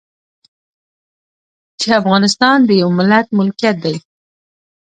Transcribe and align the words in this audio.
چې 1.79 1.87
افغانستان 2.01 2.57
د 2.65 2.69
يوه 2.81 2.93
ملت 2.99 3.27
ملکيت 3.39 3.77
دی. 3.85 3.95